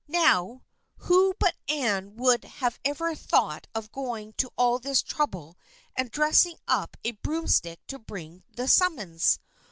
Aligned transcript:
Now 0.07 0.63
who 0.95 1.35
but 1.39 1.53
Anne 1.69 2.15
would 2.15 2.51
ever 2.83 3.09
have 3.11 3.19
thought 3.19 3.67
of 3.75 3.91
going 3.91 4.33
to 4.37 4.49
all 4.57 4.79
this 4.79 5.03
trouble 5.03 5.59
and 5.95 6.09
dressing 6.09 6.57
up 6.67 6.97
a 7.03 7.11
broomstick 7.11 7.85
to 7.85 7.99
bring 7.99 8.43
the 8.51 8.67
summons? 8.67 9.37